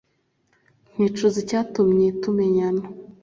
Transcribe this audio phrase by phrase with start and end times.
[0.93, 2.83] nkicuza icyatumye tumenyana